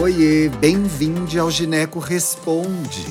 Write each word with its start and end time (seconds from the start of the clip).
Oiê, 0.00 0.48
bem-vindo 0.48 1.38
ao 1.38 1.50
Gineco 1.50 1.98
Responde, 1.98 3.04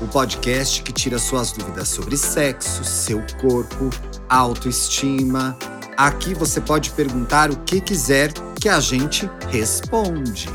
o 0.00 0.08
podcast 0.08 0.82
que 0.82 0.92
tira 0.92 1.16
suas 1.16 1.52
dúvidas 1.52 1.88
sobre 1.88 2.16
sexo, 2.16 2.82
seu 2.82 3.22
corpo, 3.40 3.88
autoestima. 4.28 5.56
Aqui 5.96 6.34
você 6.34 6.60
pode 6.60 6.90
perguntar 6.90 7.52
o 7.52 7.56
que 7.58 7.80
quiser 7.80 8.32
que 8.60 8.68
a 8.68 8.80
gente 8.80 9.30
responde. 9.50 10.48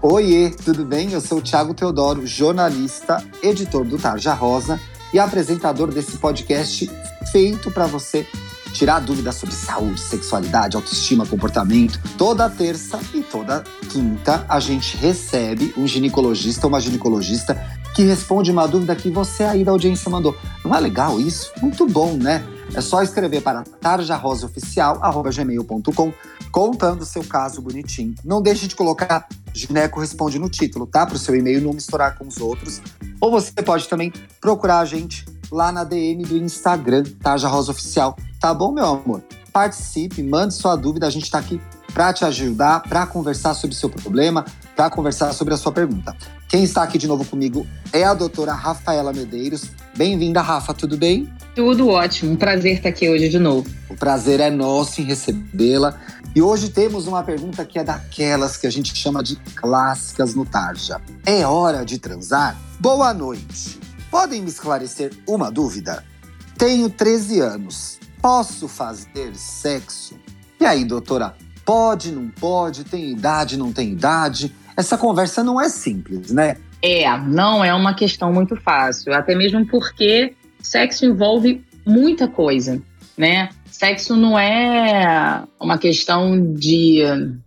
Oiê, 0.00 0.50
tudo 0.50 0.84
bem? 0.84 1.10
Eu 1.10 1.20
sou 1.20 1.38
o 1.38 1.42
Thiago 1.42 1.74
Teodoro, 1.74 2.24
jornalista, 2.24 3.20
editor 3.42 3.84
do 3.84 3.98
Tarja 3.98 4.34
Rosa 4.34 4.78
e 5.12 5.18
apresentador 5.18 5.90
desse 5.90 6.18
podcast 6.18 6.88
feito 7.32 7.68
para 7.72 7.86
você 7.86 8.24
tirar 8.72 9.00
dúvidas 9.00 9.34
sobre 9.36 9.54
saúde, 9.54 10.00
sexualidade, 10.00 10.76
autoestima, 10.76 11.26
comportamento. 11.26 12.00
Toda 12.16 12.48
terça 12.48 12.98
e 13.14 13.22
toda 13.22 13.62
quinta 13.90 14.46
a 14.48 14.58
gente 14.58 14.96
recebe 14.96 15.74
um 15.76 15.86
ginecologista 15.86 16.66
ou 16.66 16.72
uma 16.72 16.80
ginecologista 16.80 17.54
que 17.94 18.02
responde 18.02 18.50
uma 18.50 18.66
dúvida 18.66 18.96
que 18.96 19.10
você 19.10 19.44
aí 19.44 19.62
da 19.64 19.72
audiência 19.72 20.10
mandou. 20.10 20.34
Não 20.64 20.74
é 20.74 20.80
legal 20.80 21.20
isso? 21.20 21.52
Muito 21.60 21.86
bom, 21.86 22.16
né? 22.16 22.42
É 22.74 22.80
só 22.80 23.02
escrever 23.02 23.42
para 23.42 23.64
tarjarosaoficial.gmail.com 23.80 26.12
contando 26.50 27.04
seu 27.04 27.22
caso 27.22 27.60
bonitinho. 27.60 28.14
Não 28.24 28.40
deixe 28.40 28.66
de 28.66 28.74
colocar 28.74 29.28
Gineco 29.52 30.00
Responde 30.00 30.38
no 30.38 30.48
título, 30.48 30.86
tá? 30.86 31.04
Para 31.04 31.16
o 31.16 31.18
seu 31.18 31.36
e-mail 31.36 31.60
não 31.60 31.74
misturar 31.74 32.16
com 32.16 32.26
os 32.26 32.40
outros. 32.40 32.80
Ou 33.20 33.30
você 33.30 33.52
pode 33.62 33.86
também 33.88 34.10
procurar 34.40 34.78
a 34.78 34.86
gente 34.86 35.26
lá 35.50 35.70
na 35.70 35.84
DM 35.84 36.24
do 36.24 36.38
Instagram, 36.38 37.02
Tarja 37.22 37.48
Rosa 37.48 37.72
Oficial. 37.72 38.16
Tá 38.42 38.52
bom, 38.52 38.72
meu 38.72 38.84
amor? 38.84 39.22
Participe, 39.52 40.20
mande 40.20 40.54
sua 40.54 40.74
dúvida, 40.74 41.06
a 41.06 41.10
gente 41.10 41.22
está 41.22 41.38
aqui 41.38 41.60
para 41.94 42.12
te 42.12 42.24
ajudar, 42.24 42.80
para 42.80 43.06
conversar 43.06 43.54
sobre 43.54 43.76
o 43.76 43.78
seu 43.78 43.88
problema, 43.88 44.44
para 44.74 44.90
conversar 44.90 45.32
sobre 45.32 45.54
a 45.54 45.56
sua 45.56 45.70
pergunta. 45.70 46.16
Quem 46.48 46.64
está 46.64 46.82
aqui 46.82 46.98
de 46.98 47.06
novo 47.06 47.24
comigo 47.24 47.64
é 47.92 48.02
a 48.02 48.12
doutora 48.14 48.52
Rafaela 48.52 49.12
Medeiros. 49.12 49.70
Bem-vinda, 49.96 50.42
Rafa, 50.42 50.74
tudo 50.74 50.96
bem? 50.96 51.32
Tudo 51.54 51.86
ótimo, 51.86 52.32
um 52.32 52.36
prazer 52.36 52.78
estar 52.78 52.88
aqui 52.88 53.08
hoje 53.08 53.28
de 53.28 53.38
novo. 53.38 53.70
O 53.88 53.94
prazer 53.94 54.40
é 54.40 54.50
nosso 54.50 55.00
em 55.00 55.04
recebê-la. 55.04 55.96
E 56.34 56.42
hoje 56.42 56.68
temos 56.68 57.06
uma 57.06 57.22
pergunta 57.22 57.64
que 57.64 57.78
é 57.78 57.84
daquelas 57.84 58.56
que 58.56 58.66
a 58.66 58.70
gente 58.70 58.92
chama 58.96 59.22
de 59.22 59.36
clássicas 59.54 60.34
no 60.34 60.44
Tarja. 60.44 61.00
É 61.24 61.46
hora 61.46 61.84
de 61.84 61.96
transar? 61.96 62.60
Boa 62.80 63.14
noite. 63.14 63.78
Podem 64.10 64.42
me 64.42 64.48
esclarecer 64.48 65.12
uma 65.28 65.48
dúvida? 65.48 66.02
Tenho 66.58 66.90
13 66.90 67.38
anos. 67.38 68.01
Posso 68.22 68.68
fazer 68.68 69.34
sexo? 69.34 70.14
E 70.60 70.64
aí, 70.64 70.84
doutora? 70.84 71.34
Pode, 71.64 72.12
não 72.12 72.28
pode? 72.28 72.84
Tem 72.84 73.10
idade, 73.10 73.56
não 73.56 73.72
tem 73.72 73.90
idade? 73.90 74.54
Essa 74.76 74.96
conversa 74.96 75.42
não 75.42 75.60
é 75.60 75.68
simples, 75.68 76.30
né? 76.30 76.56
É, 76.80 77.04
não 77.18 77.64
é 77.64 77.74
uma 77.74 77.94
questão 77.94 78.32
muito 78.32 78.54
fácil. 78.54 79.12
Até 79.12 79.34
mesmo 79.34 79.66
porque 79.66 80.36
sexo 80.60 81.04
envolve 81.04 81.64
muita 81.84 82.28
coisa, 82.28 82.80
né? 83.18 83.48
Sexo 83.66 84.14
não 84.14 84.38
é 84.38 85.42
uma 85.58 85.76
questão 85.76 86.54
de 86.54 87.00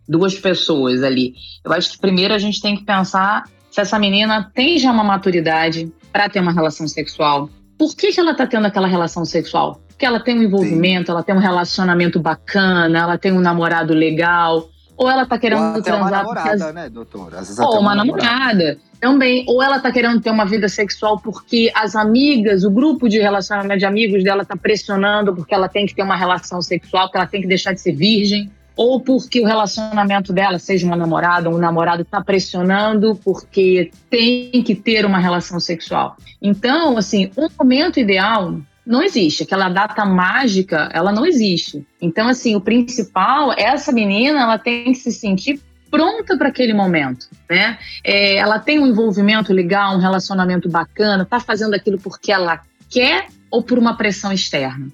duas 0.05 0.35
pessoas 0.35 1.03
ali. 1.03 1.35
Eu 1.63 1.71
acho 1.71 1.91
que 1.91 1.99
primeiro 1.99 2.33
a 2.33 2.37
gente 2.37 2.61
tem 2.61 2.75
que 2.75 2.83
pensar 2.83 3.45
se 3.71 3.79
essa 3.79 3.97
menina 3.97 4.51
tem 4.53 4.77
já 4.77 4.91
uma 4.91 5.05
maturidade 5.05 5.89
para 6.11 6.27
ter 6.27 6.41
uma 6.41 6.51
relação 6.51 6.85
sexual. 6.85 7.49
Por 7.77 7.95
que, 7.95 8.11
que 8.11 8.19
ela 8.19 8.31
está 8.31 8.47
tendo 8.47 8.65
aquela 8.65 8.87
relação 8.87 9.25
sexual? 9.25 9.81
Porque 9.87 10.05
ela 10.05 10.19
tem 10.19 10.37
um 10.37 10.43
envolvimento, 10.43 11.07
Sim. 11.07 11.11
ela 11.11 11.23
tem 11.23 11.35
um 11.35 11.39
relacionamento 11.39 12.19
bacana, 12.19 12.99
ela 12.99 13.17
tem 13.17 13.31
um 13.31 13.39
namorado 13.39 13.93
legal, 13.93 14.69
ou 14.97 15.09
ela 15.09 15.25
tá 15.25 15.37
querendo 15.37 15.75
ou 15.75 15.81
transar. 15.81 16.01
Uma 16.01 16.11
namorada, 16.11 16.67
as... 16.67 16.73
né, 16.73 16.89
doutora? 16.89 17.41
Ou 17.59 17.71
uma, 17.71 17.79
uma 17.79 17.95
namorada. 17.95 18.29
namorada. 18.29 18.77
Também. 18.99 19.45
Ou 19.47 19.61
ela 19.61 19.79
tá 19.79 19.91
querendo 19.91 20.21
ter 20.21 20.29
uma 20.29 20.45
vida 20.45 20.69
sexual 20.69 21.19
porque 21.19 21.71
as 21.75 21.95
amigas, 21.95 22.63
o 22.63 22.71
grupo 22.71 23.09
de 23.09 23.19
relacionamento 23.19 23.79
de 23.79 23.85
amigos 23.85 24.23
dela 24.23 24.45
tá 24.45 24.55
pressionando 24.55 25.35
porque 25.35 25.53
ela 25.53 25.67
tem 25.67 25.85
que 25.85 25.93
ter 25.93 26.01
uma 26.01 26.15
relação 26.15 26.61
sexual, 26.61 27.11
que 27.11 27.17
ela 27.17 27.27
tem 27.27 27.41
que 27.41 27.47
deixar 27.47 27.73
de 27.73 27.81
ser 27.81 27.91
virgem. 27.91 28.49
Ou 28.75 28.99
porque 28.99 29.41
o 29.41 29.45
relacionamento 29.45 30.33
dela, 30.33 30.59
seja 30.59 30.85
uma 30.85 30.95
namorada 30.95 31.49
ou 31.49 31.55
um 31.55 31.59
namorado, 31.59 32.03
tá 32.03 32.21
pressionando 32.21 33.15
porque 33.23 33.91
tem 34.09 34.63
que 34.63 34.75
ter 34.75 35.05
uma 35.05 35.19
relação 35.19 35.59
sexual. 35.59 36.17
Então, 36.41 36.97
assim, 36.97 37.31
um 37.37 37.47
momento 37.57 37.99
ideal 37.99 38.59
não 38.85 39.01
existe. 39.01 39.43
Aquela 39.43 39.69
data 39.69 40.05
mágica, 40.05 40.89
ela 40.93 41.11
não 41.11 41.25
existe. 41.25 41.85
Então, 42.01 42.27
assim, 42.27 42.55
o 42.55 42.61
principal, 42.61 43.53
essa 43.57 43.91
menina, 43.91 44.41
ela 44.41 44.57
tem 44.57 44.91
que 44.91 44.95
se 44.95 45.11
sentir 45.11 45.59
pronta 45.89 46.37
para 46.37 46.49
aquele 46.49 46.73
momento, 46.73 47.27
né? 47.49 47.77
É, 48.03 48.35
ela 48.35 48.59
tem 48.59 48.79
um 48.79 48.87
envolvimento 48.87 49.53
legal, 49.53 49.95
um 49.95 49.99
relacionamento 49.99 50.67
bacana, 50.67 51.25
tá 51.25 51.39
fazendo 51.39 51.73
aquilo 51.73 51.97
porque 51.97 52.31
ela 52.31 52.61
quer 52.89 53.27
ou 53.49 53.63
por 53.63 53.79
uma 53.79 53.95
pressão 53.95 54.31
externa. 54.31 54.89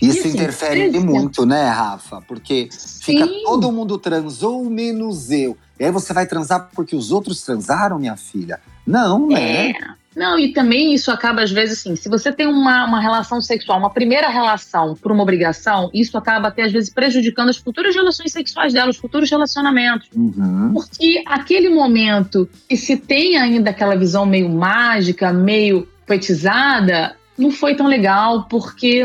Isso 0.00 0.20
assim, 0.20 0.30
interfere 0.30 0.98
muito, 1.00 1.46
né, 1.46 1.68
Rafa? 1.68 2.20
Porque 2.22 2.68
Sim. 2.70 3.18
fica 3.18 3.26
todo 3.44 3.72
mundo 3.72 3.98
transou 3.98 4.64
menos 4.68 5.30
eu. 5.30 5.56
E 5.78 5.84
aí 5.84 5.90
você 5.90 6.12
vai 6.12 6.26
transar 6.26 6.70
porque 6.74 6.94
os 6.94 7.12
outros 7.12 7.42
transaram, 7.42 7.98
minha 7.98 8.16
filha? 8.16 8.60
Não, 8.86 9.28
né? 9.28 9.70
É. 9.70 9.74
Não, 10.16 10.38
e 10.38 10.50
também 10.50 10.94
isso 10.94 11.10
acaba, 11.10 11.42
às 11.42 11.50
vezes, 11.50 11.78
assim, 11.78 11.94
se 11.94 12.08
você 12.08 12.32
tem 12.32 12.46
uma, 12.46 12.86
uma 12.86 12.98
relação 12.98 13.42
sexual, 13.42 13.78
uma 13.78 13.90
primeira 13.90 14.30
relação 14.30 14.94
por 14.94 15.12
uma 15.12 15.22
obrigação, 15.22 15.90
isso 15.92 16.16
acaba 16.16 16.48
até, 16.48 16.62
às 16.62 16.72
vezes, 16.72 16.88
prejudicando 16.88 17.50
as 17.50 17.58
futuras 17.58 17.94
relações 17.94 18.32
sexuais 18.32 18.72
dela, 18.72 18.88
os 18.88 18.96
futuros 18.96 19.30
relacionamentos. 19.30 20.08
Uhum. 20.16 20.72
Porque 20.72 21.22
aquele 21.26 21.68
momento 21.68 22.48
que 22.66 22.78
se 22.78 22.96
tem 22.96 23.36
ainda 23.36 23.68
aquela 23.68 23.94
visão 23.94 24.24
meio 24.24 24.48
mágica, 24.48 25.34
meio 25.34 25.86
poetizada, 26.06 27.14
não 27.38 27.50
foi 27.50 27.74
tão 27.74 27.86
legal, 27.86 28.44
porque 28.44 29.04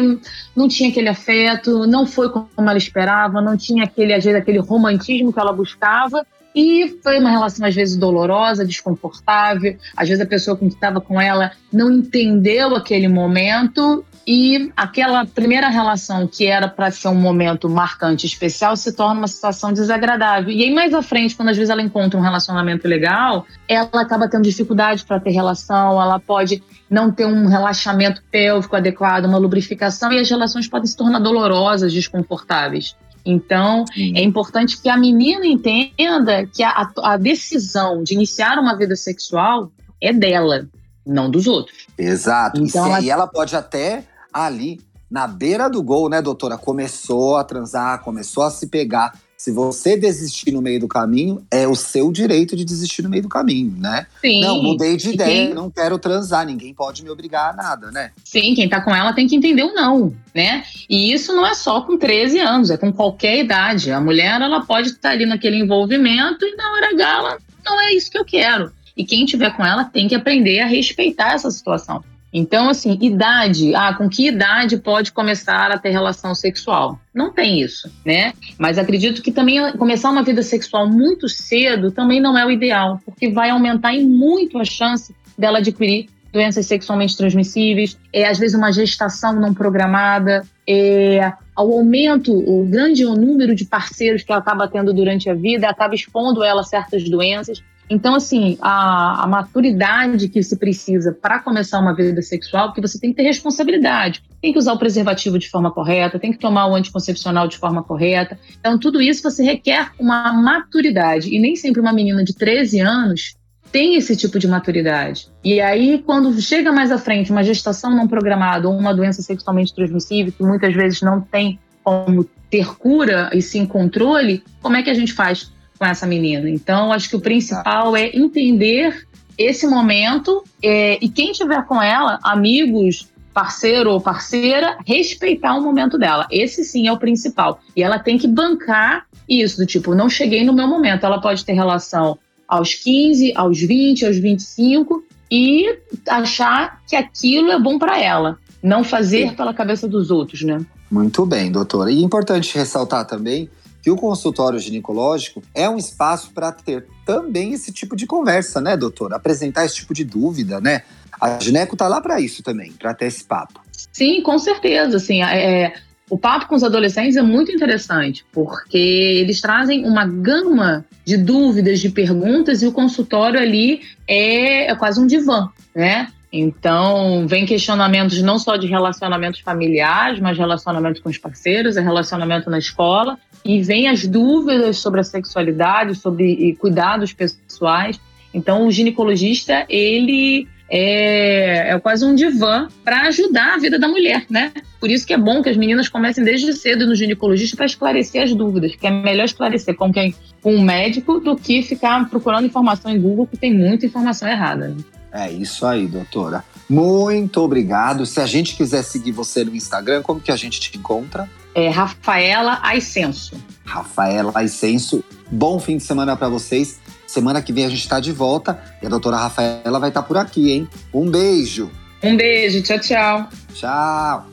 não 0.55 0.67
tinha 0.67 0.89
aquele 0.89 1.09
afeto, 1.09 1.85
não 1.85 2.05
foi 2.05 2.29
como 2.29 2.47
ela 2.57 2.77
esperava, 2.77 3.41
não 3.41 3.57
tinha 3.57 3.83
aquele, 3.83 4.13
às 4.13 4.23
vezes, 4.23 4.39
aquele 4.39 4.59
romantismo 4.59 5.33
que 5.33 5.39
ela 5.39 5.53
buscava. 5.53 6.25
E 6.53 6.99
foi 7.01 7.17
uma 7.19 7.29
relação, 7.29 7.65
às 7.65 7.73
vezes, 7.73 7.95
dolorosa, 7.95 8.65
desconfortável. 8.65 9.77
Às 9.95 10.09
vezes, 10.09 10.21
a 10.21 10.27
pessoa 10.27 10.57
que 10.57 10.65
estava 10.65 10.99
com 10.99 11.19
ela 11.19 11.51
não 11.71 11.91
entendeu 11.91 12.75
aquele 12.75 13.07
momento. 13.07 14.03
E 14.25 14.71
aquela 14.77 15.25
primeira 15.25 15.69
relação, 15.69 16.27
que 16.27 16.45
era 16.45 16.67
para 16.67 16.91
ser 16.91 17.07
um 17.07 17.15
momento 17.15 17.69
marcante, 17.69 18.25
especial, 18.25 18.75
se 18.75 18.93
torna 18.93 19.21
uma 19.21 19.27
situação 19.27 19.73
desagradável. 19.73 20.51
E 20.51 20.63
aí, 20.63 20.73
mais 20.73 20.93
à 20.93 21.01
frente, 21.01 21.35
quando 21.35 21.49
às 21.49 21.57
vezes 21.57 21.69
ela 21.69 21.81
encontra 21.81 22.19
um 22.19 22.23
relacionamento 22.23 22.87
legal, 22.87 23.45
ela 23.67 23.89
acaba 23.93 24.29
tendo 24.29 24.43
dificuldade 24.43 25.03
para 25.03 25.19
ter 25.19 25.31
relação, 25.31 25.99
ela 25.99 26.19
pode 26.19 26.61
não 26.89 27.11
ter 27.11 27.25
um 27.25 27.47
relaxamento 27.47 28.21
pélvico 28.31 28.75
adequado, 28.75 29.25
uma 29.25 29.37
lubrificação, 29.37 30.11
e 30.11 30.19
as 30.19 30.29
relações 30.29 30.67
podem 30.67 30.87
se 30.87 30.95
tornar 30.95 31.19
dolorosas, 31.19 31.91
desconfortáveis. 31.91 32.95
Então, 33.25 33.85
Sim. 33.93 34.17
é 34.17 34.21
importante 34.21 34.81
que 34.81 34.89
a 34.89 34.97
menina 34.97 35.45
entenda 35.45 36.45
que 36.47 36.63
a, 36.63 36.89
a, 37.03 37.17
decisão 37.17 38.03
de 38.03 38.13
iniciar 38.13 38.57
uma 38.57 38.75
vida 38.75 38.95
sexual 38.95 39.71
é 40.01 40.11
dela, 40.11 40.67
não 41.05 41.29
dos 41.29 41.47
outros. 41.47 41.87
Exato. 41.97 42.61
Então, 42.61 42.87
e, 42.87 42.89
ela... 42.89 43.01
e 43.01 43.09
ela 43.09 43.27
pode 43.27 43.55
até 43.55 44.03
ali, 44.33 44.79
na 45.09 45.27
beira 45.27 45.69
do 45.69 45.83
gol, 45.83 46.09
né, 46.09 46.21
doutora? 46.21 46.57
Começou 46.57 47.35
a 47.35 47.43
transar, 47.43 48.01
começou 48.01 48.43
a 48.43 48.49
se 48.49 48.67
pegar. 48.67 49.13
Se 49.35 49.51
você 49.51 49.97
desistir 49.97 50.51
no 50.51 50.61
meio 50.61 50.79
do 50.79 50.87
caminho, 50.87 51.43
é 51.49 51.67
o 51.67 51.75
seu 51.75 52.11
direito 52.11 52.55
de 52.55 52.63
desistir 52.63 53.01
no 53.01 53.09
meio 53.09 53.23
do 53.23 53.27
caminho, 53.27 53.75
né? 53.75 54.05
Sim. 54.21 54.39
Não, 54.39 54.61
mudei 54.61 54.95
de 54.95 55.09
ideia, 55.09 55.47
quem... 55.47 55.55
não 55.55 55.69
quero 55.69 55.97
transar, 55.97 56.45
ninguém 56.45 56.75
pode 56.75 57.03
me 57.03 57.09
obrigar 57.09 57.49
a 57.49 57.55
nada, 57.55 57.89
né? 57.89 58.11
Sim, 58.23 58.53
quem 58.53 58.69
tá 58.69 58.79
com 58.81 58.95
ela 58.95 59.13
tem 59.13 59.27
que 59.27 59.35
entender 59.35 59.63
o 59.63 59.73
não, 59.73 60.15
né? 60.33 60.63
E 60.87 61.11
isso 61.11 61.33
não 61.35 61.43
é 61.43 61.55
só 61.55 61.81
com 61.81 61.97
13 61.97 62.39
anos, 62.39 62.69
é 62.69 62.77
com 62.77 62.93
qualquer 62.93 63.39
idade. 63.39 63.91
A 63.91 63.99
mulher, 63.99 64.39
ela 64.39 64.63
pode 64.63 64.89
estar 64.89 65.09
ali 65.09 65.25
naquele 65.25 65.57
envolvimento 65.57 66.45
e 66.45 66.55
na 66.55 66.71
hora 66.73 66.93
H, 66.93 67.17
ela, 67.17 67.37
não 67.65 67.81
é 67.81 67.93
isso 67.93 68.11
que 68.11 68.19
eu 68.19 68.25
quero. 68.25 68.71
E 68.95 69.03
quem 69.03 69.25
tiver 69.25 69.57
com 69.57 69.65
ela 69.65 69.85
tem 69.85 70.07
que 70.07 70.13
aprender 70.13 70.59
a 70.59 70.67
respeitar 70.67 71.33
essa 71.33 71.49
situação. 71.49 72.03
Então, 72.33 72.69
assim, 72.69 72.97
idade, 73.01 73.75
ah, 73.75 73.93
com 73.93 74.07
que 74.07 74.27
idade 74.27 74.77
pode 74.77 75.11
começar 75.11 75.69
a 75.69 75.77
ter 75.77 75.89
relação 75.89 76.33
sexual? 76.33 76.99
Não 77.13 77.31
tem 77.31 77.59
isso, 77.59 77.91
né? 78.05 78.33
Mas 78.57 78.77
acredito 78.77 79.21
que 79.21 79.31
também 79.31 79.73
começar 79.73 80.09
uma 80.09 80.23
vida 80.23 80.41
sexual 80.41 80.87
muito 80.87 81.27
cedo 81.27 81.91
também 81.91 82.21
não 82.21 82.37
é 82.37 82.45
o 82.45 82.51
ideal, 82.51 82.99
porque 83.05 83.29
vai 83.29 83.49
aumentar 83.49 83.93
em 83.93 84.07
muito 84.07 84.57
a 84.57 84.63
chance 84.63 85.13
dela 85.37 85.57
adquirir 85.57 86.07
doenças 86.31 86.65
sexualmente 86.65 87.17
transmissíveis, 87.17 87.97
é, 88.13 88.25
às 88.25 88.39
vezes 88.39 88.55
uma 88.55 88.71
gestação 88.71 89.33
não 89.33 89.53
programada, 89.53 90.45
é, 90.67 91.33
o 91.57 91.77
aumento, 91.77 92.33
o 92.33 92.65
grande 92.65 93.03
número 93.03 93.53
de 93.53 93.65
parceiros 93.65 94.23
que 94.23 94.31
ela 94.31 94.41
acaba 94.41 94.67
tendo 94.67 94.93
durante 94.93 95.29
a 95.29 95.33
vida 95.33 95.69
acaba 95.69 95.93
expondo 95.93 96.43
ela 96.43 96.61
a 96.61 96.63
certas 96.63 97.03
doenças. 97.03 97.61
Então, 97.91 98.15
assim, 98.15 98.57
a, 98.61 99.25
a 99.25 99.27
maturidade 99.27 100.29
que 100.29 100.41
se 100.41 100.55
precisa 100.55 101.11
para 101.11 101.39
começar 101.39 101.77
uma 101.77 101.93
vida 101.93 102.21
sexual, 102.21 102.69
porque 102.69 102.79
você 102.79 102.97
tem 102.97 103.09
que 103.09 103.17
ter 103.17 103.23
responsabilidade. 103.23 104.23
Tem 104.41 104.53
que 104.53 104.57
usar 104.57 104.71
o 104.71 104.79
preservativo 104.79 105.37
de 105.37 105.49
forma 105.49 105.69
correta, 105.69 106.17
tem 106.17 106.31
que 106.31 106.39
tomar 106.39 106.67
o 106.67 106.75
anticoncepcional 106.75 107.49
de 107.49 107.57
forma 107.57 107.83
correta. 107.83 108.39
Então, 108.57 108.79
tudo 108.79 109.01
isso 109.01 109.21
você 109.21 109.43
requer 109.43 109.91
uma 109.99 110.31
maturidade. 110.31 111.35
E 111.35 111.37
nem 111.37 111.53
sempre 111.57 111.81
uma 111.81 111.91
menina 111.91 112.23
de 112.23 112.33
13 112.33 112.79
anos 112.79 113.35
tem 113.73 113.95
esse 113.95 114.15
tipo 114.15 114.39
de 114.39 114.47
maturidade. 114.47 115.27
E 115.43 115.59
aí, 115.59 116.01
quando 116.05 116.41
chega 116.41 116.71
mais 116.71 116.93
à 116.93 116.97
frente 116.97 117.29
uma 117.29 117.43
gestação 117.43 117.93
não 117.93 118.07
programada 118.07 118.69
ou 118.69 118.77
uma 118.77 118.93
doença 118.93 119.21
sexualmente 119.21 119.75
transmissível, 119.75 120.31
que 120.31 120.43
muitas 120.43 120.73
vezes 120.73 121.01
não 121.01 121.19
tem 121.19 121.59
como 121.83 122.23
ter 122.49 122.73
cura 122.77 123.29
e 123.33 123.41
sim 123.41 123.65
controle, 123.65 124.43
como 124.61 124.77
é 124.77 124.83
que 124.83 124.89
a 124.89 124.93
gente 124.93 125.11
faz 125.11 125.51
com 125.81 125.85
essa 125.87 126.05
menina. 126.05 126.47
Então, 126.47 126.93
acho 126.93 127.09
que 127.09 127.15
o 127.15 127.19
principal 127.19 127.97
é 127.97 128.15
entender 128.15 129.07
esse 129.35 129.65
momento 129.65 130.43
é, 130.61 130.99
e 131.01 131.09
quem 131.09 131.31
estiver 131.31 131.65
com 131.65 131.81
ela, 131.81 132.19
amigos, 132.21 133.07
parceiro 133.33 133.89
ou 133.89 133.99
parceira, 133.99 134.77
respeitar 134.85 135.55
o 135.55 135.61
momento 135.63 135.97
dela. 135.97 136.27
Esse 136.29 136.63
sim 136.63 136.87
é 136.87 136.93
o 136.93 136.99
principal. 136.99 137.59
E 137.75 137.81
ela 137.81 137.97
tem 137.97 138.15
que 138.15 138.27
bancar 138.27 139.07
isso, 139.27 139.57
do 139.57 139.65
tipo, 139.65 139.95
não 139.95 140.07
cheguei 140.07 140.45
no 140.45 140.53
meu 140.53 140.67
momento. 140.67 141.03
Ela 141.03 141.19
pode 141.19 141.43
ter 141.43 141.53
relação 141.53 142.19
aos 142.47 142.75
15, 142.75 143.33
aos 143.35 143.59
20, 143.59 144.05
aos 144.05 144.17
25 144.17 145.03
e 145.31 145.79
achar 146.07 146.79
que 146.87 146.95
aquilo 146.95 147.51
é 147.51 147.59
bom 147.59 147.79
para 147.79 147.99
ela. 147.99 148.37
Não 148.61 148.83
fazer 148.83 149.33
pela 149.33 149.51
cabeça 149.51 149.87
dos 149.87 150.11
outros, 150.11 150.43
né? 150.43 150.63
Muito 150.91 151.25
bem, 151.25 151.51
doutora. 151.51 151.91
E 151.91 151.97
é 151.97 152.05
importante 152.05 152.55
ressaltar 152.55 153.07
também 153.07 153.49
que 153.81 153.89
o 153.89 153.95
consultório 153.95 154.59
ginecológico 154.59 155.41
é 155.53 155.69
um 155.69 155.77
espaço 155.77 156.31
para 156.33 156.51
ter 156.51 156.85
também 157.05 157.53
esse 157.53 157.71
tipo 157.71 157.95
de 157.95 158.05
conversa, 158.05 158.61
né, 158.61 158.77
doutor? 158.77 159.13
Apresentar 159.13 159.65
esse 159.65 159.75
tipo 159.75 159.93
de 159.93 160.03
dúvida, 160.03 160.61
né? 160.61 160.83
A 161.19 161.39
gineco 161.39 161.75
tá 161.75 161.87
lá 161.87 161.99
para 161.99 162.19
isso 162.19 162.43
também, 162.43 162.71
para 162.73 162.93
ter 162.93 163.05
esse 163.05 163.23
papo. 163.23 163.59
Sim, 163.91 164.21
com 164.21 164.37
certeza. 164.39 164.97
Assim, 164.97 165.23
é, 165.23 165.63
é, 165.63 165.73
o 166.09 166.17
papo 166.17 166.47
com 166.47 166.55
os 166.55 166.63
adolescentes 166.63 167.15
é 167.15 167.21
muito 167.21 167.51
interessante, 167.51 168.25
porque 168.31 168.77
eles 168.77 169.41
trazem 169.41 169.85
uma 169.85 170.05
gama 170.05 170.85
de 171.05 171.17
dúvidas, 171.17 171.79
de 171.79 171.89
perguntas, 171.89 172.61
e 172.61 172.67
o 172.67 172.71
consultório 172.71 173.39
ali 173.39 173.81
é, 174.07 174.69
é 174.69 174.75
quase 174.75 174.99
um 174.99 175.07
divã, 175.07 175.49
né? 175.75 176.07
Então, 176.31 177.27
vem 177.27 177.45
questionamentos 177.45 178.21
não 178.21 178.39
só 178.39 178.55
de 178.55 178.65
relacionamentos 178.65 179.41
familiares, 179.41 180.19
mas 180.19 180.37
relacionamentos 180.37 181.01
com 181.01 181.09
os 181.09 181.17
parceiros, 181.17 181.75
é 181.75 181.81
relacionamento 181.81 182.49
na 182.49 182.57
escola, 182.57 183.17
e 183.43 183.61
vem 183.61 183.89
as 183.89 184.07
dúvidas 184.07 184.77
sobre 184.77 185.01
a 185.01 185.03
sexualidade, 185.03 185.95
sobre 185.95 186.55
cuidados 186.59 187.11
pessoais. 187.11 187.99
Então, 188.33 188.65
o 188.65 188.71
ginecologista, 188.71 189.65
ele 189.67 190.47
é, 190.69 191.73
é 191.73 191.79
quase 191.79 192.05
um 192.05 192.15
divã 192.15 192.69
para 192.81 193.01
ajudar 193.07 193.55
a 193.55 193.57
vida 193.57 193.77
da 193.77 193.89
mulher, 193.89 194.25
né? 194.29 194.53
Por 194.79 194.89
isso 194.89 195.05
que 195.05 195.13
é 195.13 195.17
bom 195.17 195.43
que 195.43 195.49
as 195.49 195.57
meninas 195.57 195.89
comecem 195.89 196.23
desde 196.23 196.53
cedo 196.53 196.87
no 196.87 196.95
ginecologista 196.95 197.57
para 197.57 197.65
esclarecer 197.65 198.23
as 198.23 198.33
dúvidas, 198.33 198.73
que 198.73 198.87
é 198.87 198.89
melhor 198.89 199.25
esclarecer 199.25 199.75
com 199.75 199.91
quem 199.91 200.15
com 200.41 200.55
um 200.55 200.61
médico 200.61 201.19
do 201.19 201.35
que 201.35 201.61
ficar 201.61 202.09
procurando 202.09 202.45
informação 202.45 202.89
em 202.89 202.99
Google, 202.99 203.27
que 203.27 203.37
tem 203.37 203.53
muita 203.53 203.85
informação 203.85 204.29
errada. 204.29 204.69
Né? 204.69 204.77
É 205.11 205.29
isso 205.29 205.65
aí, 205.65 205.87
doutora. 205.87 206.43
Muito 206.69 207.41
obrigado. 207.41 208.05
Se 208.05 208.21
a 208.21 208.25
gente 208.25 208.55
quiser 208.55 208.81
seguir 208.83 209.11
você 209.11 209.43
no 209.43 209.53
Instagram, 209.53 210.01
como 210.01 210.21
que 210.21 210.31
a 210.31 210.37
gente 210.37 210.59
te 210.59 210.77
encontra? 210.77 211.29
É 211.53 211.69
Rafaela 211.69 212.59
Aicenso. 212.63 213.35
Rafaela 213.65 214.31
Aicenso. 214.33 215.03
Bom 215.29 215.59
fim 215.59 215.77
de 215.77 215.83
semana 215.83 216.15
para 216.15 216.29
vocês. 216.29 216.79
Semana 217.05 217.41
que 217.41 217.51
vem 217.51 217.65
a 217.65 217.69
gente 217.69 217.81
está 217.81 217.99
de 217.99 218.13
volta 218.13 218.61
e 218.81 218.85
a 218.85 218.89
doutora 218.89 219.17
Rafaela 219.17 219.79
vai 219.79 219.89
estar 219.89 220.01
tá 220.01 220.07
por 220.07 220.17
aqui, 220.17 220.51
hein? 220.51 220.69
Um 220.93 221.11
beijo. 221.11 221.69
Um 222.01 222.15
beijo. 222.15 222.63
Tchau, 222.63 222.79
tchau. 222.79 223.29
Tchau. 223.53 224.25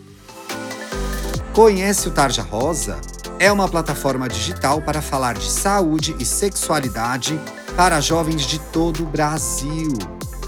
Conhece 1.53 2.07
o 2.07 2.13
Tarja 2.13 2.43
Rosa? 2.43 3.01
É 3.41 3.51
uma 3.51 3.69
plataforma 3.69 4.29
digital 4.29 4.81
para 4.81 5.03
falar 5.03 5.35
de 5.35 5.51
saúde 5.51 6.15
e 6.21 6.25
sexualidade 6.25 7.39
para 7.77 8.01
jovens 8.01 8.47
de 8.47 8.61
todo 8.61 9.03
o 9.03 9.07
Brasil 9.07 10.18